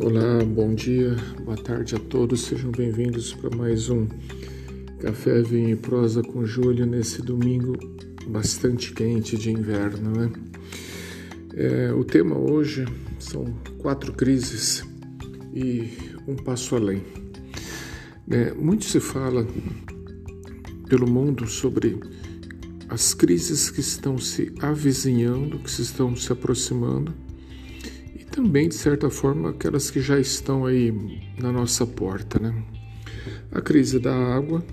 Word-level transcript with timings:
Olá, 0.00 0.44
bom 0.44 0.76
dia, 0.76 1.16
boa 1.44 1.56
tarde 1.56 1.96
a 1.96 1.98
todos, 1.98 2.42
sejam 2.42 2.70
bem-vindos 2.70 3.34
para 3.34 3.56
mais 3.56 3.90
um 3.90 4.06
Café, 5.00 5.42
Vinho 5.42 5.70
e 5.70 5.76
Prosa 5.76 6.22
com 6.22 6.46
Júlio 6.46 6.86
nesse 6.86 7.20
domingo 7.20 7.72
bastante 8.28 8.92
quente 8.92 9.36
de 9.36 9.50
inverno, 9.50 10.12
né? 10.12 10.32
É, 11.52 11.92
o 11.92 12.04
tema 12.04 12.38
hoje 12.38 12.84
são 13.18 13.46
quatro 13.78 14.12
crises 14.12 14.84
e 15.52 15.90
um 16.28 16.36
passo 16.36 16.76
além. 16.76 17.02
É, 18.30 18.54
muito 18.54 18.84
se 18.84 19.00
fala 19.00 19.44
pelo 20.88 21.10
mundo 21.10 21.48
sobre 21.48 21.98
as 22.88 23.14
crises 23.14 23.68
que 23.68 23.80
estão 23.80 24.16
se 24.16 24.52
avizinhando, 24.60 25.58
que 25.58 25.70
se 25.70 25.82
estão 25.82 26.14
se 26.14 26.32
aproximando 26.32 27.12
também, 28.28 28.68
de 28.68 28.74
certa 28.74 29.10
forma, 29.10 29.50
aquelas 29.50 29.90
que 29.90 30.00
já 30.00 30.18
estão 30.18 30.64
aí 30.64 30.92
na 31.38 31.50
nossa 31.50 31.86
porta. 31.86 32.38
Né? 32.38 32.54
A 33.52 33.60
crise 33.60 33.98
da 33.98 34.14
água, 34.14 34.64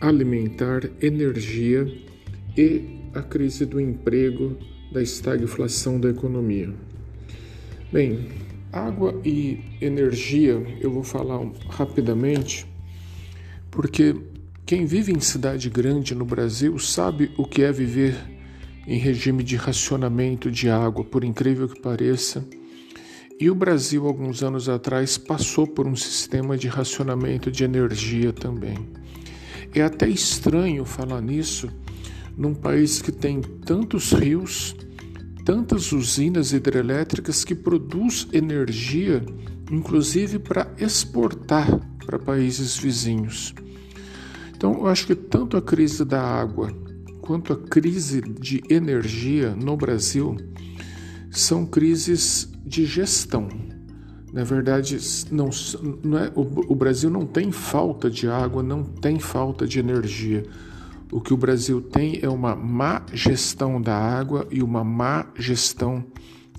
alimentar, 0.00 0.82
energia 1.00 1.86
e 2.56 3.00
a 3.14 3.22
crise 3.22 3.64
do 3.64 3.80
emprego, 3.80 4.56
da 4.92 5.02
estagflação 5.02 5.98
da 5.98 6.10
economia. 6.10 6.72
Bem, 7.92 8.28
água 8.72 9.20
e 9.24 9.60
energia 9.80 10.54
eu 10.80 10.90
vou 10.90 11.04
falar 11.04 11.40
rapidamente, 11.68 12.66
porque 13.70 14.14
quem 14.66 14.84
vive 14.84 15.12
em 15.12 15.20
cidade 15.20 15.70
grande 15.70 16.14
no 16.14 16.24
Brasil 16.24 16.78
sabe 16.78 17.30
o 17.36 17.44
que 17.44 17.62
é 17.62 17.70
viver 17.70 18.16
em 18.86 18.98
regime 18.98 19.42
de 19.42 19.56
racionamento 19.56 20.50
de 20.50 20.68
água, 20.68 21.04
por 21.04 21.24
incrível 21.24 21.68
que 21.68 21.80
pareça 21.80 22.44
e 23.38 23.50
o 23.50 23.54
Brasil, 23.54 24.06
alguns 24.06 24.42
anos 24.42 24.68
atrás, 24.68 25.18
passou 25.18 25.66
por 25.66 25.86
um 25.86 25.96
sistema 25.96 26.56
de 26.56 26.68
racionamento 26.68 27.50
de 27.50 27.64
energia 27.64 28.32
também. 28.32 28.88
É 29.74 29.82
até 29.82 30.08
estranho 30.08 30.84
falar 30.84 31.20
nisso 31.20 31.68
num 32.36 32.54
país 32.54 33.02
que 33.02 33.10
tem 33.10 33.40
tantos 33.40 34.12
rios, 34.12 34.76
tantas 35.44 35.92
usinas 35.92 36.52
hidrelétricas 36.52 37.44
que 37.44 37.54
produz 37.54 38.28
energia, 38.32 39.24
inclusive 39.70 40.38
para 40.38 40.72
exportar 40.78 41.68
para 42.06 42.18
países 42.18 42.76
vizinhos. 42.76 43.52
Então, 44.56 44.74
eu 44.74 44.86
acho 44.86 45.06
que 45.06 45.14
tanto 45.14 45.56
a 45.56 45.62
crise 45.62 46.04
da 46.04 46.22
água 46.22 46.72
quanto 47.20 47.52
a 47.52 47.56
crise 47.56 48.20
de 48.20 48.62
energia 48.70 49.54
no 49.56 49.76
Brasil 49.76 50.36
são 51.30 51.66
crises 51.66 52.53
de 52.64 52.84
gestão. 52.84 53.48
Na 54.32 54.42
verdade, 54.42 54.98
não, 55.30 55.50
não 56.02 56.18
é, 56.18 56.32
o, 56.34 56.72
o 56.72 56.74
Brasil 56.74 57.08
não 57.08 57.24
tem 57.24 57.52
falta 57.52 58.10
de 58.10 58.28
água, 58.28 58.62
não 58.62 58.82
tem 58.82 59.18
falta 59.18 59.66
de 59.66 59.78
energia. 59.78 60.44
O 61.12 61.20
que 61.20 61.32
o 61.32 61.36
Brasil 61.36 61.80
tem 61.80 62.18
é 62.20 62.28
uma 62.28 62.56
má 62.56 63.04
gestão 63.12 63.80
da 63.80 63.96
água 63.96 64.48
e 64.50 64.62
uma 64.62 64.82
má 64.82 65.26
gestão 65.38 66.04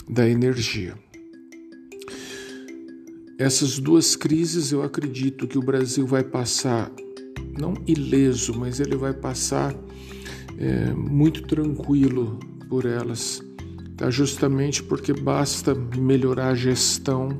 da 0.08 0.28
energia. 0.30 0.96
Essas 3.38 3.80
duas 3.80 4.16
crises 4.16 4.72
eu 4.72 4.82
acredito 4.82 5.46
que 5.46 5.58
o 5.58 5.62
Brasil 5.62 6.08
vai 6.08 6.24
passar, 6.24 6.90
não 7.60 7.74
ileso, 7.86 8.58
mas 8.58 8.80
ele 8.80 8.96
vai 8.96 9.14
passar 9.14 9.76
é, 10.58 10.94
muito 10.94 11.42
tranquilo 11.42 12.40
por 12.70 12.86
elas 12.86 13.45
tá? 13.98 14.10
justamente 14.10 14.84
porque 14.84 15.14
basta 15.14 15.74
melhorar 15.74 16.50
a 16.50 16.56
gestão 16.56 17.40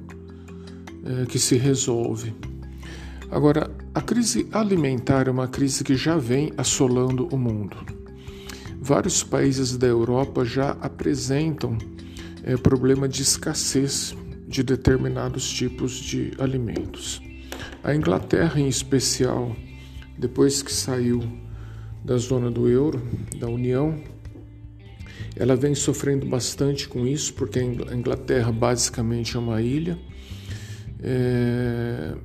é, 1.04 1.26
que 1.26 1.38
se 1.38 1.56
resolve. 1.56 2.34
Agora, 3.30 3.70
a 3.94 4.02
crise 4.02 4.48
alimentar 4.52 5.28
é 5.28 5.32
uma 5.32 5.48
crise 5.48 5.84
que 5.84 5.96
já 5.96 6.18
vem 6.18 6.54
assolando 6.58 7.28
o 7.32 7.38
mundo. 7.38 7.78
Vários 8.80 9.24
países 9.24 9.78
da 9.78 9.88
Europa 9.88 10.46
já 10.46 10.72
apresentam 10.82 11.78
é, 12.44 12.56
problema 12.56 13.08
de 13.10 13.24
escassez 13.24 14.16
de 14.48 14.62
determinados 14.62 15.52
tipos 15.52 15.94
de 15.94 16.32
alimentos. 16.38 17.22
A 17.84 17.96
Inglaterra, 17.96 18.60
em 18.60 18.68
especial, 18.68 19.56
depois 20.18 20.62
que 20.62 20.72
saiu 20.72 21.24
da 22.04 22.18
zona 22.18 22.52
do 22.52 22.70
euro, 22.70 23.02
da 23.40 23.48
União, 23.48 24.00
ela 25.36 25.56
vem 25.56 25.76
sofrendo 25.76 26.26
bastante 26.26 26.88
com 26.88 27.06
isso, 27.06 27.34
porque 27.34 27.60
a 27.60 27.64
Inglaterra 27.64 28.52
basicamente 28.52 29.36
é 29.36 29.40
uma 29.40 29.62
ilha 29.62 29.98
é, 31.04 32.16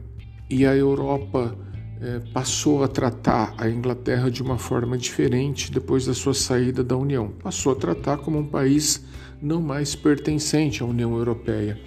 e 0.48 0.65
a 0.65 0.75
Europa 0.76 1.56
é, 2.00 2.21
passou 2.32 2.84
a 2.84 2.88
tratar 2.88 3.54
a 3.59 3.69
Inglaterra 3.69 4.31
de 4.31 4.43
uma 4.43 4.56
forma 4.56 4.97
diferente 4.97 5.72
depois 5.72 6.06
da 6.06 6.15
sua 6.15 6.34
saída 6.34 6.84
da 6.84 6.97
União. 6.97 7.28
Passou 7.43 7.72
a 7.72 7.75
tratar 7.75 8.19
como 8.19 8.38
um 8.38 8.47
país 8.47 9.04
não 9.42 9.60
mais 9.60 9.94
pertencente 9.94 10.82
à 10.82 10.87
União 10.87 11.16
Europeia. 11.16 11.81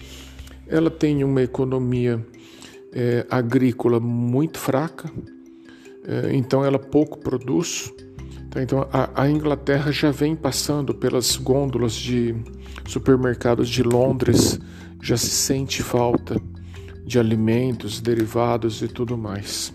Ela 0.67 0.91
tem 0.91 1.23
uma 1.23 1.41
economia 1.41 2.25
é, 2.91 3.25
agrícola 3.29 3.99
muito 3.99 4.59
fraca, 4.59 5.09
então 6.33 6.65
ela 6.65 6.77
pouco 6.77 7.17
produz 7.17 7.89
então 8.61 8.87
a, 8.91 9.29
Inglaterra 9.29 9.91
já 9.91 10.11
vem 10.11 10.35
passando 10.35 10.93
pelas 10.93 11.35
gôndolas 11.37 11.93
de 11.93 12.35
supermercados 12.85 13.67
de 13.67 13.81
Londres, 13.81 14.59
já 15.01 15.17
se 15.17 15.29
sente 15.29 15.81
falta 15.81 16.39
de 17.05 17.17
alimentos, 17.17 17.99
derivados 17.99 18.81
e 18.81 18.87
tudo 18.87 19.17
mais. 19.17 19.73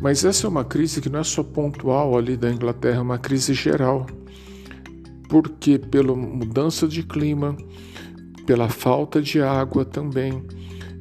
Mas 0.00 0.24
essa 0.24 0.46
é 0.46 0.50
uma 0.50 0.64
crise 0.64 1.00
que 1.00 1.08
não 1.08 1.20
é 1.20 1.24
só 1.24 1.42
pontual 1.42 2.16
ali 2.16 2.36
da 2.36 2.50
Inglaterra, 2.50 2.98
é 2.98 3.02
uma 3.02 3.18
crise 3.18 3.54
geral. 3.54 4.06
Porque 5.28 5.78
pela 5.78 6.14
mudança 6.14 6.86
de 6.86 7.02
clima, 7.02 7.56
pela 8.46 8.68
falta 8.68 9.20
de 9.20 9.40
água 9.40 9.84
também, 9.84 10.44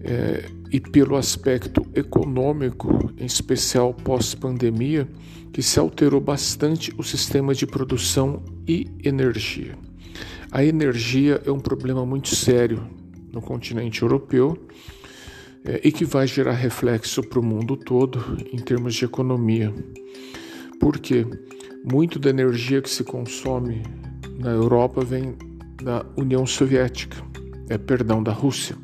é, 0.02 0.50
e 0.76 0.80
pelo 0.82 1.16
aspecto 1.16 1.88
econômico, 1.96 3.10
em 3.18 3.26
especial 3.26 3.94
pós-pandemia, 3.94 5.08
que 5.54 5.64
se 5.64 5.80
alterou 5.80 6.20
bastante 6.20 6.94
o 6.98 7.04
sistema 7.04 7.56
de 7.56 7.66
produção 7.66 8.44
e 8.68 8.86
energia. 9.02 9.78
A 10.52 10.66
energia 10.66 11.42
é 11.46 11.50
um 11.50 11.62
problema 11.62 12.06
muito 12.06 12.36
sério 12.36 12.86
no 13.32 13.42
continente 13.42 14.02
europeu 14.02 14.68
é, 15.64 15.80
e 15.82 15.94
que 15.94 16.04
vai 16.04 16.28
gerar 16.28 16.52
reflexo 16.52 17.24
para 17.24 17.40
o 17.40 17.44
mundo 17.44 17.78
todo 17.78 18.38
em 18.52 18.58
termos 18.58 18.96
de 18.96 19.06
economia. 19.06 19.74
Porque 20.78 21.26
muito 21.90 22.20
da 22.20 22.30
energia 22.30 22.82
que 22.82 22.90
se 22.90 23.06
consome 23.06 23.82
na 24.38 24.52
Europa 24.52 25.06
vem 25.06 25.38
da 25.82 26.06
União 26.18 26.46
Soviética, 26.46 27.16
é, 27.70 27.78
perdão, 27.78 28.22
da 28.22 28.34
Rússia. 28.34 28.76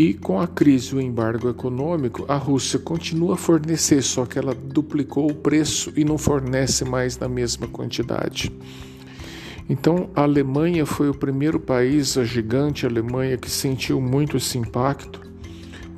E 0.00 0.14
com 0.14 0.40
a 0.40 0.46
crise 0.46 0.94
e 0.94 0.96
o 0.96 1.00
embargo 1.02 1.50
econômico, 1.50 2.24
a 2.26 2.34
Rússia 2.34 2.78
continua 2.78 3.34
a 3.34 3.36
fornecer, 3.36 4.00
só 4.00 4.24
que 4.24 4.38
ela 4.38 4.54
duplicou 4.54 5.30
o 5.30 5.34
preço 5.34 5.92
e 5.94 6.06
não 6.06 6.16
fornece 6.16 6.86
mais 6.86 7.18
na 7.18 7.28
mesma 7.28 7.68
quantidade. 7.68 8.50
Então, 9.68 10.08
a 10.16 10.22
Alemanha 10.22 10.86
foi 10.86 11.10
o 11.10 11.14
primeiro 11.14 11.60
país, 11.60 12.16
a 12.16 12.24
gigante 12.24 12.86
Alemanha, 12.86 13.36
que 13.36 13.50
sentiu 13.50 14.00
muito 14.00 14.38
esse 14.38 14.56
impacto, 14.56 15.20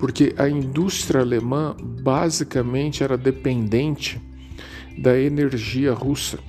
porque 0.00 0.34
a 0.36 0.48
indústria 0.48 1.20
alemã 1.20 1.76
basicamente 1.80 3.04
era 3.04 3.16
dependente 3.16 4.20
da 4.98 5.16
energia 5.16 5.94
russa. 5.94 6.40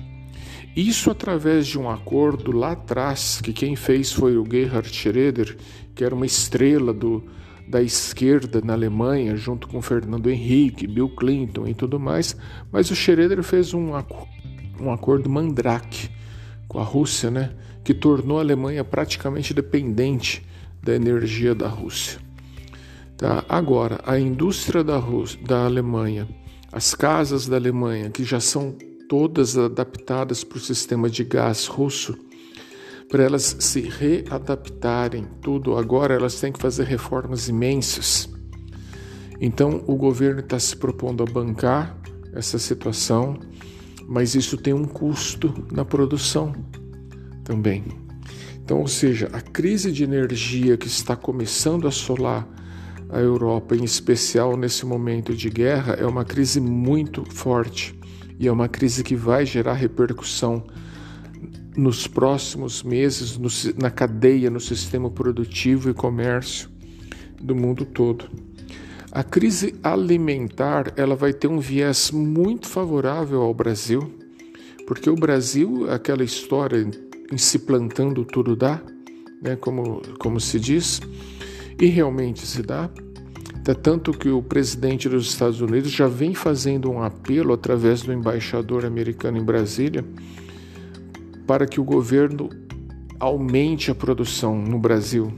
Isso 0.74 1.08
através 1.08 1.68
de 1.68 1.78
um 1.78 1.88
acordo 1.88 2.50
lá 2.50 2.72
atrás, 2.72 3.40
que 3.40 3.52
quem 3.52 3.76
fez 3.76 4.10
foi 4.10 4.36
o 4.36 4.44
Gerhard 4.44 4.88
Schroeder, 4.92 5.56
que 5.94 6.02
era 6.02 6.16
uma 6.16 6.26
estrela 6.26 6.92
do, 6.92 7.22
da 7.66 7.82
esquerda 7.82 8.60
na 8.62 8.74
Alemanha, 8.74 9.36
junto 9.36 9.68
com 9.68 9.80
Fernando 9.80 10.30
Henrique, 10.30 10.86
Bill 10.86 11.08
Clinton 11.08 11.66
e 11.66 11.74
tudo 11.74 11.98
mais, 11.98 12.36
mas 12.70 12.90
o 12.90 12.94
Schroeder 12.94 13.42
fez 13.42 13.72
um, 13.72 13.92
um 14.80 14.92
acordo 14.92 15.28
mandrake 15.30 16.10
com 16.68 16.78
a 16.78 16.84
Rússia, 16.84 17.30
né, 17.30 17.52
que 17.82 17.94
tornou 17.94 18.38
a 18.38 18.42
Alemanha 18.42 18.84
praticamente 18.84 19.54
dependente 19.54 20.44
da 20.82 20.94
energia 20.94 21.54
da 21.54 21.68
Rússia. 21.68 22.20
Tá? 23.16 23.44
Agora, 23.48 24.00
a 24.04 24.18
indústria 24.18 24.84
da, 24.84 24.98
Rússia, 24.98 25.40
da 25.46 25.64
Alemanha, 25.64 26.28
as 26.72 26.94
casas 26.94 27.46
da 27.46 27.56
Alemanha, 27.56 28.10
que 28.10 28.24
já 28.24 28.40
são 28.40 28.76
todas 29.08 29.56
adaptadas 29.56 30.42
para 30.42 30.58
o 30.58 30.60
sistema 30.60 31.08
de 31.08 31.24
gás 31.24 31.66
russo, 31.66 32.18
para 33.08 33.22
elas 33.22 33.56
se 33.60 33.80
readaptarem 33.80 35.26
tudo 35.40 35.76
agora, 35.76 36.14
elas 36.14 36.40
têm 36.40 36.52
que 36.52 36.60
fazer 36.60 36.84
reformas 36.84 37.48
imensas. 37.48 38.28
Então, 39.40 39.82
o 39.86 39.96
governo 39.96 40.40
está 40.40 40.58
se 40.58 40.76
propondo 40.76 41.22
a 41.22 41.26
bancar 41.26 41.96
essa 42.32 42.58
situação, 42.58 43.38
mas 44.08 44.34
isso 44.34 44.56
tem 44.56 44.72
um 44.72 44.84
custo 44.84 45.52
na 45.72 45.84
produção 45.84 46.52
também. 47.44 47.84
Então, 48.64 48.80
ou 48.80 48.88
seja, 48.88 49.28
a 49.32 49.40
crise 49.40 49.92
de 49.92 50.02
energia 50.02 50.76
que 50.76 50.86
está 50.86 51.14
começando 51.14 51.84
a 51.84 51.88
assolar 51.88 52.48
a 53.10 53.20
Europa, 53.20 53.76
em 53.76 53.84
especial 53.84 54.56
nesse 54.56 54.86
momento 54.86 55.34
de 55.34 55.50
guerra, 55.50 55.94
é 55.94 56.06
uma 56.06 56.24
crise 56.24 56.60
muito 56.60 57.24
forte 57.30 57.94
e 58.38 58.48
é 58.48 58.52
uma 58.52 58.68
crise 58.68 59.04
que 59.04 59.14
vai 59.14 59.44
gerar 59.44 59.74
repercussão 59.74 60.64
nos 61.76 62.06
próximos 62.06 62.82
meses 62.82 63.36
no, 63.36 63.48
na 63.80 63.90
cadeia, 63.90 64.50
no 64.50 64.60
sistema 64.60 65.10
produtivo 65.10 65.90
e 65.90 65.94
comércio 65.94 66.68
do 67.40 67.54
mundo 67.54 67.84
todo. 67.84 68.26
A 69.10 69.22
crise 69.22 69.74
alimentar 69.82 70.92
ela 70.96 71.14
vai 71.14 71.32
ter 71.32 71.46
um 71.46 71.60
viés 71.60 72.10
muito 72.10 72.68
favorável 72.68 73.42
ao 73.42 73.54
Brasil, 73.54 74.12
porque 74.86 75.08
o 75.08 75.14
Brasil, 75.14 75.90
aquela 75.90 76.24
história 76.24 76.88
em 77.32 77.38
se 77.38 77.60
plantando 77.60 78.24
tudo 78.24 78.54
dá, 78.54 78.80
né, 79.40 79.56
como, 79.56 80.02
como 80.18 80.40
se 80.40 80.58
diz, 80.58 81.00
e 81.80 81.86
realmente 81.86 82.46
se 82.46 82.62
dá. 82.62 82.90
É 83.66 83.72
tanto 83.72 84.12
que 84.12 84.28
o 84.28 84.42
presidente 84.42 85.08
dos 85.08 85.26
Estados 85.26 85.60
Unidos 85.60 85.90
já 85.90 86.06
vem 86.06 86.34
fazendo 86.34 86.90
um 86.90 87.02
apelo 87.02 87.54
através 87.54 88.02
do 88.02 88.12
embaixador 88.12 88.84
americano 88.84 89.38
em 89.38 89.44
Brasília 89.44 90.04
para 91.46 91.66
que 91.66 91.80
o 91.80 91.84
governo 91.84 92.48
aumente 93.18 93.90
a 93.90 93.94
produção 93.94 94.60
no 94.60 94.78
Brasil, 94.78 95.32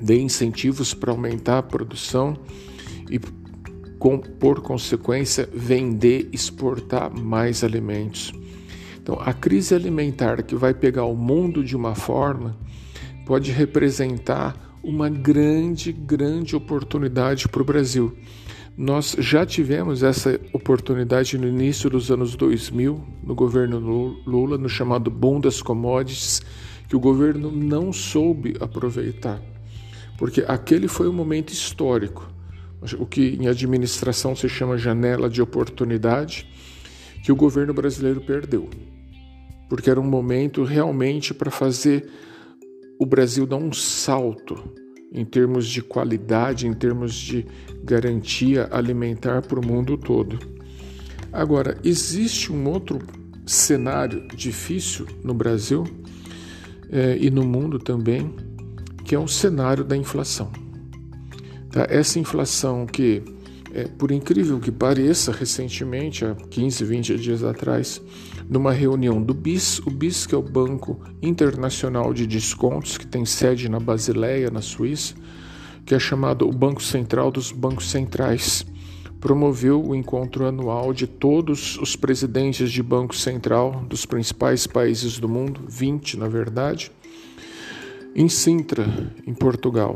dê 0.00 0.20
incentivos 0.20 0.94
para 0.94 1.10
aumentar 1.10 1.58
a 1.58 1.62
produção 1.62 2.36
e, 3.10 3.18
com, 3.98 4.18
por 4.18 4.60
consequência, 4.60 5.48
vender, 5.52 6.28
exportar 6.32 7.12
mais 7.12 7.64
alimentos. 7.64 8.32
Então, 9.00 9.18
a 9.20 9.32
crise 9.32 9.74
alimentar 9.74 10.42
que 10.42 10.54
vai 10.54 10.74
pegar 10.74 11.04
o 11.04 11.16
mundo 11.16 11.64
de 11.64 11.74
uma 11.74 11.94
forma 11.94 12.56
pode 13.26 13.50
representar 13.50 14.76
uma 14.82 15.08
grande, 15.08 15.92
grande 15.92 16.54
oportunidade 16.54 17.48
para 17.48 17.62
o 17.62 17.64
Brasil. 17.64 18.16
Nós 18.80 19.16
já 19.18 19.44
tivemos 19.44 20.04
essa 20.04 20.40
oportunidade 20.52 21.36
no 21.36 21.48
início 21.48 21.90
dos 21.90 22.12
anos 22.12 22.36
2000, 22.36 23.04
no 23.24 23.34
governo 23.34 23.76
Lula, 24.24 24.56
no 24.56 24.68
chamado 24.68 25.10
boom 25.10 25.40
das 25.40 25.60
commodities, 25.60 26.40
que 26.88 26.94
o 26.94 27.00
governo 27.00 27.50
não 27.50 27.92
soube 27.92 28.54
aproveitar, 28.60 29.42
porque 30.16 30.44
aquele 30.46 30.86
foi 30.86 31.08
um 31.08 31.12
momento 31.12 31.52
histórico, 31.52 32.32
o 33.00 33.04
que 33.04 33.36
em 33.40 33.48
administração 33.48 34.36
se 34.36 34.48
chama 34.48 34.78
janela 34.78 35.28
de 35.28 35.42
oportunidade, 35.42 36.48
que 37.24 37.32
o 37.32 37.36
governo 37.36 37.74
brasileiro 37.74 38.20
perdeu, 38.20 38.70
porque 39.68 39.90
era 39.90 40.00
um 40.00 40.08
momento 40.08 40.62
realmente 40.62 41.34
para 41.34 41.50
fazer 41.50 42.08
o 42.96 43.04
Brasil 43.04 43.44
dar 43.44 43.56
um 43.56 43.72
salto 43.72 44.72
em 45.12 45.24
termos 45.24 45.66
de 45.66 45.82
qualidade, 45.82 46.66
em 46.66 46.72
termos 46.72 47.14
de 47.14 47.46
garantia 47.82 48.68
alimentar 48.70 49.42
para 49.42 49.58
o 49.58 49.66
mundo 49.66 49.96
todo. 49.96 50.38
Agora, 51.32 51.78
existe 51.84 52.52
um 52.52 52.68
outro 52.68 52.98
cenário 53.46 54.26
difícil 54.28 55.06
no 55.24 55.32
Brasil 55.32 55.84
é, 56.90 57.16
e 57.18 57.30
no 57.30 57.44
mundo 57.44 57.78
também, 57.78 58.34
que 59.04 59.14
é 59.14 59.18
o 59.18 59.28
cenário 59.28 59.84
da 59.84 59.96
inflação. 59.96 60.50
Tá? 61.70 61.86
Essa 61.88 62.18
inflação 62.18 62.86
que, 62.86 63.22
é, 63.72 63.84
por 63.84 64.10
incrível 64.10 64.58
que 64.58 64.70
pareça, 64.70 65.32
recentemente, 65.32 66.24
há 66.24 66.34
15, 66.34 66.84
20 66.84 67.16
dias 67.16 67.42
atrás, 67.42 68.00
numa 68.48 68.72
reunião 68.72 69.22
do 69.22 69.34
BIS, 69.34 69.78
o 69.80 69.90
BIS, 69.90 70.26
que 70.26 70.34
é 70.34 70.38
o 70.38 70.42
Banco 70.42 71.00
Internacional 71.20 72.14
de 72.14 72.26
Descontos, 72.26 72.96
que 72.96 73.06
tem 73.06 73.24
sede 73.24 73.68
na 73.68 73.78
Basileia, 73.78 74.50
na 74.50 74.62
Suíça, 74.62 75.14
que 75.84 75.94
é 75.94 75.98
chamado 75.98 76.48
o 76.48 76.52
Banco 76.52 76.82
Central 76.82 77.30
dos 77.30 77.52
Bancos 77.52 77.90
Centrais, 77.90 78.64
promoveu 79.20 79.84
o 79.84 79.94
encontro 79.94 80.46
anual 80.46 80.92
de 80.92 81.06
todos 81.06 81.76
os 81.78 81.96
presidentes 81.96 82.70
de 82.70 82.82
Banco 82.82 83.14
Central 83.14 83.84
dos 83.88 84.06
principais 84.06 84.66
países 84.66 85.18
do 85.18 85.28
mundo, 85.28 85.62
20 85.68 86.16
na 86.16 86.28
verdade, 86.28 86.92
em 88.14 88.28
Sintra, 88.28 88.86
em 89.26 89.34
Portugal, 89.34 89.94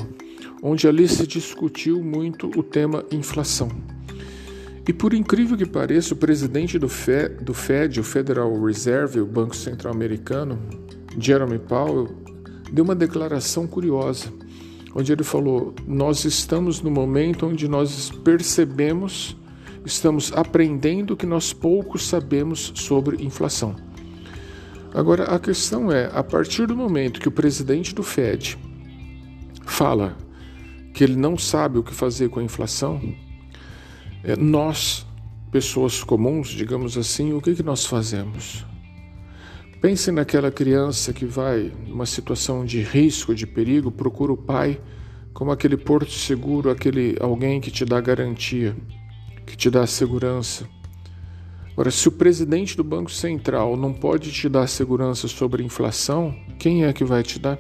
onde 0.63 0.87
ali 0.87 1.09
se 1.09 1.27
discutiu 1.27 2.03
muito 2.03 2.51
o 2.59 2.63
tema 2.63 3.05
inflação. 3.11 3.69
E 4.87 4.93
por 4.93 5.15
incrível 5.15 5.57
que 5.57 5.65
pareça, 5.65 6.13
o 6.13 6.17
presidente 6.17 6.79
do 6.79 6.89
Fed, 6.89 7.45
do 7.45 7.55
Fed, 7.55 8.01
o 8.01 8.05
Federal 8.05 8.53
Reserve, 8.65 9.21
o 9.21 9.27
Banco 9.27 9.55
Central 9.55 9.95
Americano, 9.95 10.59
Jeremy 11.17 11.59
Powell, 11.59 12.09
deu 12.73 12.85
uma 12.85 12.95
declaração 12.95 13.67
curiosa, 13.67 14.33
onde 14.95 15.13
ele 15.13 15.23
falou: 15.23 15.73
Nós 15.87 16.25
estamos 16.25 16.81
no 16.81 16.91
momento 16.91 17.47
onde 17.47 17.69
nós 17.69 18.11
percebemos, 18.11 19.37
estamos 19.85 20.33
aprendendo 20.33 21.17
que 21.17 21.27
nós 21.27 21.53
pouco 21.53 21.97
sabemos 21.97 22.73
sobre 22.75 23.25
inflação. 23.25 23.77
Agora, 24.93 25.25
a 25.25 25.39
questão 25.39 25.93
é: 25.93 26.11
a 26.13 26.25
partir 26.25 26.67
do 26.67 26.77
momento 26.77 27.21
que 27.21 27.29
o 27.29 27.33
presidente 27.33 27.95
do 27.95 28.03
Fed 28.03 28.59
fala 29.65 30.17
que 30.93 31.05
ele 31.05 31.17
não 31.17 31.39
sabe 31.39 31.79
o 31.79 31.83
que 31.85 31.95
fazer 31.95 32.29
com 32.29 32.41
a 32.41 32.43
inflação, 32.43 33.01
nós, 34.39 35.07
pessoas 35.51 36.03
comuns, 36.03 36.49
digamos 36.49 36.97
assim, 36.97 37.33
o 37.33 37.41
que, 37.41 37.55
que 37.55 37.63
nós 37.63 37.85
fazemos? 37.85 38.65
Pense 39.81 40.13
naquela 40.13 40.51
criança 40.51 41.13
que 41.13 41.25
vai, 41.25 41.73
numa 41.89 42.07
situação 42.07 42.65
de 42.65 42.81
risco, 42.81 43.35
de 43.35 43.47
perigo, 43.47 43.91
procura 43.91 44.33
o 44.33 44.37
pai 44.37 44.81
como 45.33 45.51
aquele 45.51 45.77
porto 45.77 46.13
seguro, 46.13 46.71
aquele 46.71 47.17
alguém 47.21 47.61
que 47.61 47.71
te 47.71 47.85
dá 47.85 48.01
garantia, 48.01 48.77
que 49.45 49.57
te 49.57 49.69
dá 49.69 49.87
segurança. 49.87 50.69
Agora, 51.73 51.91
se 51.91 52.07
o 52.07 52.13
presidente 52.13 52.77
do 52.77 52.85
Banco 52.85 53.11
Central 53.11 53.77
não 53.77 53.93
pode 53.93 54.31
te 54.31 54.49
dar 54.49 54.69
segurança 54.69 55.27
sobre 55.27 55.65
inflação, 55.65 56.37
quem 56.59 56.85
é 56.85 56.93
que 56.93 57.03
vai 57.03 57.23
te 57.23 57.39
dar? 57.39 57.59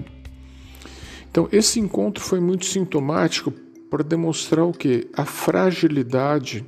Então, 1.31 1.49
esse 1.51 1.81
encontro 1.81 2.23
foi 2.23 2.39
muito 2.39 2.67
sintomático 2.67 3.51
para 3.93 4.03
demonstrar 4.03 4.65
o 4.65 4.73
que? 4.73 5.07
A 5.13 5.27
fragilidade 5.27 6.65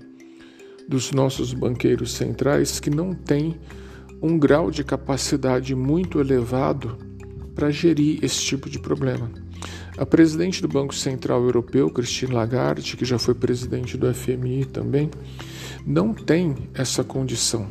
dos 0.87 1.11
nossos 1.11 1.55
banqueiros 1.55 2.13
centrais 2.13 2.79
que 2.79 2.91
não 2.91 3.15
têm 3.15 3.59
um 4.21 4.39
grau 4.39 4.71
de 4.71 4.85
capacidade 4.85 5.75
muito 5.75 6.21
elevado 6.21 6.99
para 7.55 7.71
gerir 7.71 8.23
esse 8.23 8.43
tipo 8.43 8.69
de 8.69 8.79
problema. 8.79 9.31
A 9.97 10.05
presidente 10.05 10.61
do 10.61 10.69
Banco 10.69 10.95
Central 10.95 11.43
Europeu, 11.43 11.89
Christine 11.89 12.35
Lagarde, 12.35 12.95
que 12.95 13.07
já 13.07 13.19
foi 13.19 13.33
presidente 13.33 13.97
do 13.97 14.13
FMI 14.13 14.67
também, 14.67 15.11
não 15.87 16.13
tem 16.13 16.55
essa 16.75 17.03
condição. 17.03 17.67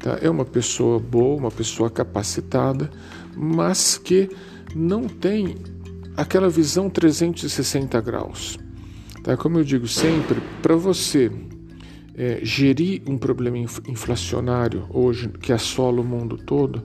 Tá? 0.00 0.18
É 0.20 0.28
uma 0.28 0.44
pessoa 0.44 0.98
boa, 0.98 1.36
uma 1.36 1.50
pessoa 1.52 1.88
capacitada, 1.88 2.90
mas 3.36 3.96
que 3.96 4.28
não 4.74 5.04
tem 5.04 5.54
aquela 6.16 6.50
visão 6.50 6.90
360 6.90 8.00
graus. 8.00 8.63
Tá? 9.24 9.38
Como 9.38 9.58
eu 9.58 9.64
digo 9.64 9.88
sempre, 9.88 10.38
para 10.60 10.76
você 10.76 11.32
é, 12.14 12.40
gerir 12.42 13.02
um 13.08 13.16
problema 13.16 13.56
inflacionário 13.56 14.86
hoje 14.90 15.30
que 15.30 15.50
assola 15.50 16.02
o 16.02 16.04
mundo 16.04 16.36
todo, 16.36 16.82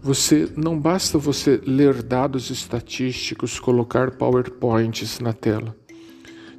você 0.00 0.48
não 0.56 0.78
basta 0.78 1.18
você 1.18 1.60
ler 1.66 2.00
dados 2.00 2.48
estatísticos, 2.48 3.58
colocar 3.58 4.12
PowerPoints 4.12 5.18
na 5.18 5.32
tela. 5.32 5.76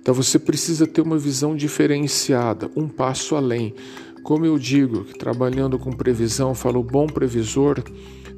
Então 0.01 0.13
você 0.13 0.37
precisa 0.37 0.85
ter 0.85 0.99
uma 0.99 1.17
visão 1.17 1.55
diferenciada, 1.55 2.69
um 2.75 2.87
passo 2.89 3.37
além. 3.37 3.73
Como 4.21 4.45
eu 4.45 4.59
digo, 4.59 5.05
trabalhando 5.17 5.79
com 5.79 5.91
previsão, 5.91 6.53
falo 6.53 6.83
bom 6.83 7.07
previsor 7.07 7.81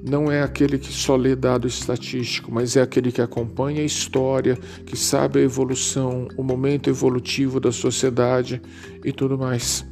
não 0.07 0.31
é 0.31 0.41
aquele 0.41 0.77
que 0.77 0.91
só 0.91 1.15
lê 1.15 1.35
dado 1.35 1.67
estatístico, 1.67 2.51
mas 2.51 2.75
é 2.75 2.81
aquele 2.81 3.11
que 3.11 3.21
acompanha 3.21 3.81
a 3.81 3.85
história, 3.85 4.57
que 4.85 4.95
sabe 4.97 5.39
a 5.39 5.43
evolução, 5.43 6.27
o 6.37 6.43
momento 6.43 6.89
evolutivo 6.89 7.59
da 7.59 7.71
sociedade 7.71 8.61
e 9.03 9.11
tudo 9.11 9.37
mais. 9.37 9.85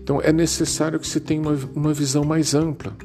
Então 0.00 0.20
é 0.20 0.32
necessário 0.32 1.00
que 1.00 1.06
você 1.06 1.18
tenha 1.18 1.40
uma, 1.40 1.58
uma 1.74 1.92
visão 1.92 2.24
mais 2.24 2.54
ampla. 2.54 2.96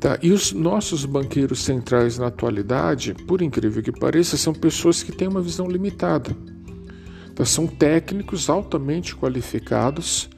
Tá? 0.00 0.18
E 0.22 0.32
os 0.32 0.52
nossos 0.52 1.04
banqueiros 1.04 1.62
centrais 1.62 2.18
na 2.18 2.26
atualidade, 2.26 3.14
por 3.26 3.40
incrível 3.40 3.82
que 3.82 3.92
pareça, 3.92 4.36
são 4.36 4.52
pessoas 4.52 5.02
que 5.02 5.12
têm 5.12 5.28
uma 5.28 5.40
visão 5.40 5.66
limitada. 5.68 6.36
Tá? 7.34 7.44
São 7.44 7.66
técnicos 7.66 8.50
altamente 8.50 9.14
qualificados 9.14 10.28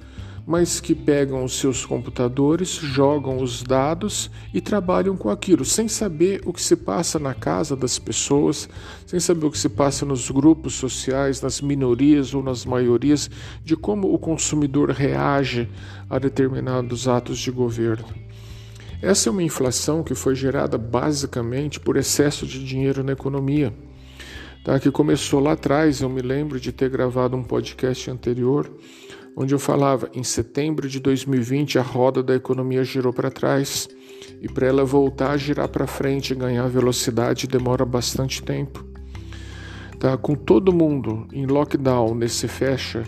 mas 0.47 0.79
que 0.79 0.95
pegam 0.95 1.43
os 1.43 1.59
seus 1.59 1.85
computadores, 1.85 2.69
jogam 2.69 3.43
os 3.43 3.65
dados 3.65 4.31
e 4.55 4.61
trabalham 4.61 5.17
com 5.17 5.29
aquilo, 5.29 5.65
sem 5.65 5.88
saber 5.88 6.41
o 6.47 6.53
que 6.53 6.62
se 6.62 6.76
passa 6.76 7.19
na 7.19 7.35
casa 7.35 7.75
das 7.75 7.99
pessoas, 7.99 8.69
sem 9.05 9.19
saber 9.19 9.47
o 9.47 9.50
que 9.50 9.59
se 9.59 9.69
passa 9.69 10.07
nos 10.07 10.31
grupos 10.31 10.75
sociais, 10.75 11.43
nas 11.43 11.61
minorias 11.61 12.33
ou 12.33 12.45
nas 12.45 12.65
maiorias, 12.65 13.29
de 13.65 13.75
como 13.75 14.15
o 14.15 14.19
consumidor 14.19 14.91
reage 14.91 15.69
a 16.09 16.17
determinados 16.17 17.09
atos 17.09 17.38
de 17.38 17.50
governo. 17.50 18.07
Essa 19.03 19.29
é 19.29 19.33
uma 19.33 19.43
inflação 19.43 20.05
que 20.05 20.15
foi 20.15 20.37
gerada 20.37 20.79
basicamente 20.79 21.81
por 21.81 21.97
excesso 21.97 22.47
de 22.47 22.65
dinheiro 22.65 23.03
na 23.03 23.12
economia, 23.12 23.75
tá? 24.65 24.79
que 24.79 24.93
começou 24.93 25.41
lá 25.41 25.53
atrás. 25.53 26.00
Eu 26.00 26.09
me 26.09 26.23
lembro 26.23 26.61
de 26.61 26.71
ter 26.71 26.88
gravado 26.88 27.37
um 27.37 27.43
podcast 27.43 28.09
anterior 28.11 28.71
onde 29.37 29.55
eu 29.55 29.59
falava 29.59 30.09
em 30.14 30.25
setembro 30.25 30.88
de 30.88 30.99
2020 30.99 31.78
a 31.78 31.83
roda 31.83 32.23
da 32.23 32.35
economia 32.35 32.83
girou 32.83 33.12
para 33.12 33.31
trás 33.31 33.87
e 34.40 34.49
para 34.49 34.66
ela 34.66 34.83
voltar 34.83 35.33
a 35.33 35.37
girar 35.37 35.69
para 35.69 35.87
frente 35.87 36.33
e 36.33 36.37
ganhar 36.37 36.66
velocidade 36.69 37.47
demora 37.47 37.85
bastante 37.85 38.43
tempo. 38.43 38.83
Tá? 39.99 40.16
Com 40.16 40.35
todo 40.35 40.73
mundo 40.73 41.28
em 41.33 41.45
lockdown 41.45 42.14
nesse 42.14 42.49
fecha, 42.49 43.05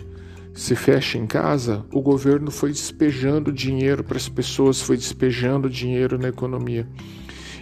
se 0.53 0.75
fecha 0.75 1.17
em 1.17 1.25
casa, 1.25 1.83
o 1.91 2.01
governo 2.01 2.51
foi 2.51 2.71
despejando 2.71 3.51
dinheiro 3.51 4.03
para 4.03 4.17
as 4.17 4.29
pessoas, 4.29 4.81
foi 4.81 4.97
despejando 4.97 5.69
dinheiro 5.69 6.17
na 6.19 6.27
economia. 6.27 6.87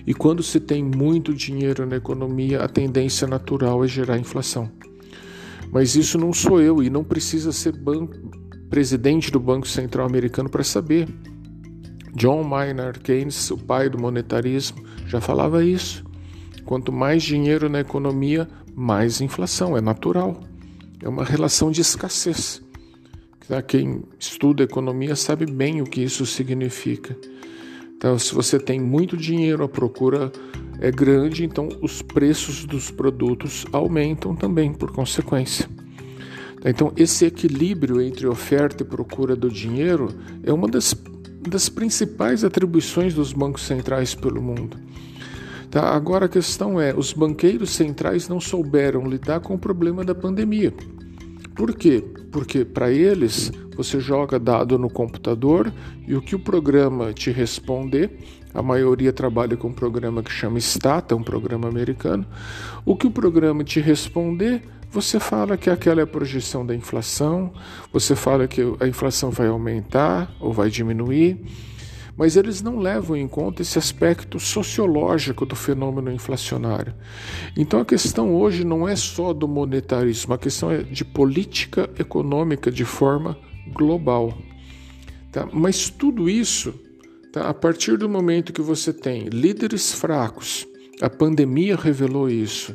E 0.06 0.14
quando 0.14 0.42
se 0.42 0.60
tem 0.60 0.84
muito 0.84 1.34
dinheiro 1.34 1.86
na 1.86 1.98
economia, 1.98 2.64
a 2.64 2.68
tendência 2.68 3.28
natural 3.28 3.84
é 3.84 3.88
gerar 3.88 4.18
inflação. 4.18 4.72
Mas 5.72 5.96
isso 5.96 6.18
não 6.18 6.32
sou 6.34 6.62
eu 6.62 6.82
e 6.82 6.90
não 6.90 7.04
precisa 7.04 7.52
ser 7.52 7.74
banco, 7.74 8.16
presidente 8.70 9.32
do 9.32 9.40
Banco 9.40 9.68
Central 9.68 10.06
Americano 10.06 10.50
para 10.50 10.64
saber. 10.64 11.08
John 12.14 12.44
Maynard 12.44 13.00
Keynes, 13.00 13.52
o 13.52 13.58
pai 13.58 13.90
do 13.90 14.00
monetarismo, 14.00 14.84
já 15.08 15.22
falava 15.22 15.64
isso. 15.64 16.04
Quanto 16.66 16.92
mais 16.92 17.24
dinheiro 17.24 17.70
na 17.70 17.80
economia, 17.80 18.48
mais 18.76 19.22
inflação, 19.22 19.78
é 19.78 19.82
natural. 19.82 20.42
É 21.02 21.08
uma 21.08 21.24
relação 21.24 21.72
de 21.72 21.82
escassez. 21.82 22.62
Quem 23.68 24.04
estuda 24.20 24.64
economia 24.64 25.16
sabe 25.16 25.46
bem 25.46 25.82
o 25.82 25.86
que 25.86 26.02
isso 26.02 26.26
significa. 26.26 27.18
Então, 27.96 28.20
se 28.20 28.34
você 28.34 28.60
tem 28.60 28.80
muito 28.80 29.16
dinheiro, 29.16 29.64
a 29.64 29.70
procura 29.70 30.32
é 30.80 30.92
grande, 30.92 31.46
então 31.46 31.70
os 31.82 32.02
preços 32.02 32.66
dos 32.66 32.92
produtos 32.92 33.66
aumentam 33.72 34.36
também 34.36 34.74
por 34.74 34.92
consequência. 34.92 35.68
Então, 36.70 36.92
esse 36.98 37.26
equilíbrio 37.26 38.02
entre 38.02 38.28
oferta 38.28 38.84
e 38.84 38.86
procura 38.86 39.38
do 39.38 39.50
dinheiro 39.50 40.10
é 40.44 40.52
uma 40.52 40.68
das, 40.68 40.94
das 41.50 41.70
principais 41.70 42.44
atribuições 42.44 43.14
dos 43.14 43.32
bancos 43.32 43.62
centrais 43.62 44.14
pelo 44.14 44.42
mundo. 44.42 44.78
Tá? 45.72 45.96
Agora 45.96 46.26
a 46.26 46.30
questão 46.30 46.80
é: 46.80 46.94
os 46.94 47.14
banqueiros 47.14 47.70
centrais 47.70 48.28
não 48.28 48.42
souberam 48.42 49.08
lidar 49.08 49.40
com 49.40 49.56
o 49.56 49.58
problema 49.58 50.04
da 50.04 50.14
pandemia. 50.14 50.74
Por 51.56 51.74
quê? 51.74 52.04
Porque 52.32 52.66
para 52.66 52.92
eles 52.92 53.52
você 53.76 54.00
joga 54.00 54.38
dado 54.38 54.78
no 54.78 54.90
computador 54.90 55.72
e 56.06 56.16
o 56.16 56.22
que 56.22 56.36
o 56.36 56.40
programa 56.40 57.14
te 57.14 57.32
responder, 57.32 58.12
a 58.54 58.62
maioria 58.62 59.14
trabalha 59.14 59.56
com 59.56 59.70
um 59.70 59.74
programa 59.74 60.22
que 60.22 60.32
chama 60.32 60.60
Stata, 60.60 61.16
um 61.16 61.24
programa 61.24 61.68
americano. 61.68 62.26
O 62.86 62.96
que 62.96 63.08
o 63.08 63.12
programa 63.12 63.64
te 63.64 63.80
responder, 63.80 64.64
você 64.90 65.20
fala 65.20 65.58
que 65.58 65.70
aquela 65.70 66.02
é 66.02 66.04
a 66.04 66.08
projeção 66.08 66.66
da 66.66 66.76
inflação, 66.76 67.54
você 67.92 68.16
fala 68.16 68.48
que 68.48 68.62
a 68.80 68.88
inflação 68.88 69.30
vai 69.30 69.48
aumentar 69.48 70.32
ou 70.40 70.52
vai 70.52 70.70
diminuir 70.70 71.40
mas 72.18 72.36
eles 72.36 72.64
não 72.64 72.80
levam 72.80 73.16
em 73.16 73.28
conta 73.28 73.62
esse 73.62 73.78
aspecto 73.78 74.40
sociológico 74.40 75.46
do 75.46 75.56
fenômeno 75.56 76.12
inflacionário. 76.12 76.96
Então 77.56 77.80
a 77.80 77.86
questão 77.86 78.34
hoje 78.36 78.66
não 78.66 78.88
é 78.88 78.96
só 78.96 79.32
do 79.32 79.48
monetarismo, 79.48 80.34
a 80.34 80.38
questão 80.38 80.72
é 80.72 80.82
de 80.82 81.06
política 81.06 81.88
econômica 82.00 82.72
de 82.72 82.84
forma 82.84 83.38
global. 83.72 84.36
Tá? 85.32 85.48
Mas 85.54 85.92
tudo 85.92 86.28
isso, 86.28 86.74
tá? 87.32 87.48
a 87.48 87.54
partir 87.54 87.98
do 87.98 88.10
momento 88.10 88.52
que 88.52 88.62
você 88.62 88.92
tem 88.92 89.26
líderes 89.26 89.94
fracos, 89.94 90.66
a 91.00 91.10
pandemia 91.12 91.76
revelou 91.76 92.28
isso, 92.28 92.74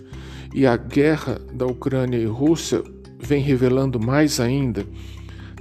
e 0.55 0.67
a 0.67 0.77
guerra 0.77 1.41
da 1.53 1.67
Ucrânia 1.67 2.19
e 2.19 2.27
Rússia 2.27 2.83
vem 3.19 3.43
revelando 3.43 4.01
mais 4.01 4.41
ainda 4.41 4.87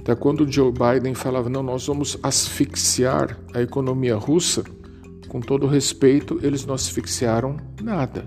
Tá? 0.04 0.16
Quando 0.16 0.50
Joe 0.50 0.72
Biden 0.72 1.14
falava, 1.14 1.48
não, 1.48 1.62
nós 1.62 1.86
vamos 1.86 2.18
asfixiar 2.22 3.38
a 3.54 3.62
economia 3.62 4.16
russa, 4.16 4.64
com 5.28 5.40
todo 5.40 5.66
respeito, 5.66 6.38
eles 6.42 6.66
não 6.66 6.74
asfixiaram 6.74 7.56
nada. 7.80 8.26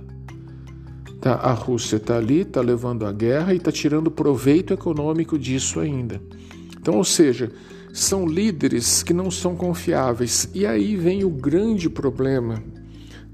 Tá? 1.21 1.35
A 1.35 1.53
Rússia 1.53 1.97
está 1.97 2.17
ali, 2.17 2.41
está 2.41 2.61
levando 2.61 3.05
a 3.05 3.11
guerra 3.11 3.53
e 3.53 3.57
está 3.57 3.71
tirando 3.71 4.09
proveito 4.09 4.73
econômico 4.73 5.37
disso 5.37 5.79
ainda. 5.79 6.21
Então, 6.79 6.95
ou 6.95 7.03
seja, 7.03 7.51
são 7.91 8.25
líderes 8.25 9.03
que 9.03 9.13
não 9.13 9.29
são 9.29 9.55
confiáveis. 9.55 10.49
E 10.53 10.65
aí 10.65 10.95
vem 10.95 11.23
o 11.23 11.29
grande 11.29 11.89
problema 11.89 12.63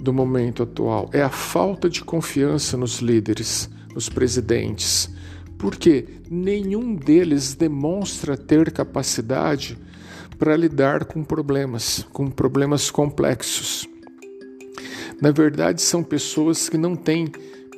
do 0.01 0.11
momento 0.11 0.63
atual: 0.63 1.09
é 1.13 1.21
a 1.21 1.29
falta 1.29 1.89
de 1.89 2.03
confiança 2.03 2.75
nos 2.75 2.99
líderes, 2.99 3.69
nos 3.93 4.09
presidentes 4.09 5.09
porque 5.61 6.07
nenhum 6.27 6.95
deles 6.95 7.53
demonstra 7.53 8.35
ter 8.35 8.71
capacidade 8.71 9.77
para 10.39 10.57
lidar 10.57 11.05
com 11.05 11.23
problemas, 11.23 12.03
com 12.11 12.31
problemas 12.31 12.89
complexos. 12.89 13.87
Na 15.21 15.29
verdade, 15.29 15.79
são 15.83 16.01
pessoas 16.01 16.67
que 16.67 16.79
não 16.79 16.95
têm 16.95 17.27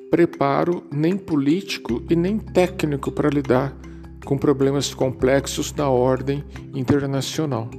preparo 0.09 0.81
nem 0.89 1.17
político 1.17 2.01
e 2.09 2.15
nem 2.15 2.37
técnico 2.37 3.11
para 3.11 3.27
lidar 3.27 3.75
com 4.23 4.37
problemas 4.37 4.93
complexos 4.93 5.73
da 5.73 5.89
ordem 5.89 6.41
internacional. 6.73 7.69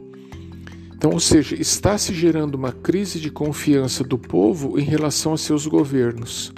Então, 1.05 1.13
ou 1.13 1.21
seja, 1.21 1.55
está 1.55 1.99
se 1.99 2.15
gerando 2.15 2.55
uma 2.55 2.73
crise 2.73 3.21
de 3.21 3.31
confiança 3.31 4.03
do 4.03 4.17
povo 4.17 4.79
em 4.79 4.85
relação 4.85 5.35
a 5.35 5.37
seus 5.37 5.67
governos. 5.67 6.51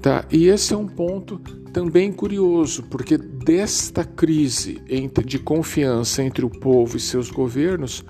Tá? 0.00 0.24
E 0.30 0.46
esse 0.46 0.72
é 0.72 0.76
um 0.78 0.86
ponto 0.86 1.38
também 1.70 2.10
curioso, 2.10 2.84
porque 2.84 3.18
desta 3.18 4.02
crise 4.02 4.80
de 5.26 5.38
confiança 5.38 6.22
entre 6.22 6.42
o 6.42 6.48
povo 6.48 6.96
e 6.96 7.00
seus 7.00 7.30
governos, 7.30 8.02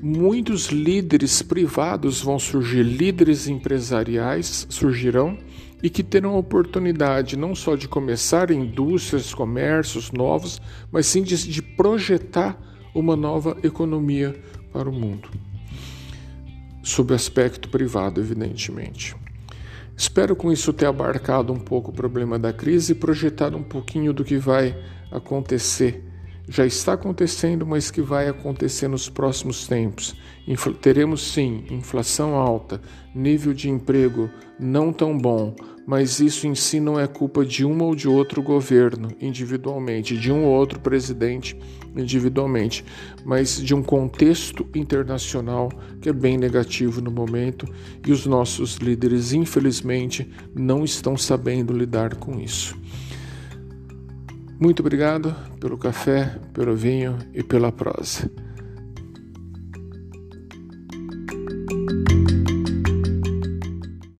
muitos 0.00 0.66
líderes 0.66 1.42
privados 1.42 2.22
vão 2.22 2.38
surgir, 2.38 2.84
líderes 2.84 3.48
empresariais 3.48 4.68
surgirão 4.70 5.36
e 5.82 5.90
que 5.90 6.04
terão 6.04 6.36
a 6.36 6.38
oportunidade 6.38 7.36
não 7.36 7.56
só 7.56 7.74
de 7.74 7.88
começar 7.88 8.52
indústrias, 8.52 9.34
comércios 9.34 10.12
novos, 10.12 10.62
mas 10.92 11.06
sim 11.06 11.24
de, 11.24 11.36
de 11.50 11.60
projetar 11.60 12.56
uma 12.94 13.16
nova 13.16 13.58
economia 13.64 14.34
para 14.76 14.90
o 14.90 14.92
mundo, 14.92 15.30
sob 16.82 17.14
aspecto 17.14 17.70
privado, 17.70 18.20
evidentemente. 18.20 19.16
Espero 19.96 20.36
com 20.36 20.52
isso 20.52 20.70
ter 20.70 20.84
abarcado 20.84 21.50
um 21.50 21.58
pouco 21.58 21.90
o 21.90 21.94
problema 21.94 22.38
da 22.38 22.52
crise 22.52 22.92
e 22.92 22.94
projetado 22.94 23.56
um 23.56 23.62
pouquinho 23.62 24.12
do 24.12 24.22
que 24.22 24.36
vai 24.36 24.76
acontecer. 25.10 26.05
Já 26.48 26.64
está 26.64 26.92
acontecendo, 26.92 27.66
mas 27.66 27.90
que 27.90 28.00
vai 28.00 28.28
acontecer 28.28 28.86
nos 28.86 29.08
próximos 29.08 29.66
tempos. 29.66 30.14
Infl 30.46 30.70
teremos 30.70 31.32
sim 31.32 31.64
inflação 31.70 32.36
alta, 32.36 32.80
nível 33.14 33.52
de 33.52 33.68
emprego 33.68 34.30
não 34.58 34.92
tão 34.92 35.18
bom, 35.18 35.56
mas 35.86 36.20
isso 36.20 36.46
em 36.46 36.54
si 36.54 36.78
não 36.78 36.98
é 36.98 37.06
culpa 37.06 37.44
de 37.44 37.64
um 37.64 37.82
ou 37.82 37.96
de 37.96 38.08
outro 38.08 38.42
governo 38.42 39.08
individualmente, 39.20 40.16
de 40.16 40.30
um 40.30 40.44
ou 40.44 40.52
outro 40.52 40.78
presidente 40.78 41.58
individualmente, 41.96 42.84
mas 43.24 43.60
de 43.60 43.74
um 43.74 43.82
contexto 43.82 44.66
internacional 44.74 45.70
que 46.00 46.08
é 46.08 46.12
bem 46.12 46.36
negativo 46.36 47.00
no 47.00 47.10
momento 47.10 47.66
e 48.06 48.12
os 48.12 48.24
nossos 48.24 48.76
líderes, 48.76 49.32
infelizmente, 49.32 50.30
não 50.54 50.84
estão 50.84 51.16
sabendo 51.16 51.72
lidar 51.72 52.14
com 52.16 52.38
isso. 52.38 52.76
Muito 54.58 54.80
obrigado 54.80 55.34
pelo 55.60 55.76
café, 55.76 56.38
pelo 56.54 56.74
vinho 56.74 57.18
e 57.34 57.42
pela 57.42 57.70
prosa. 57.70 58.30